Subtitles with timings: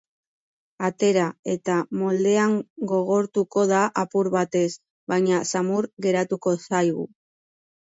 [0.87, 1.25] Atera
[1.55, 2.57] eta moldean
[2.95, 4.67] gogortuko da apur batez,
[5.17, 7.11] baina samur geratuko zaigu.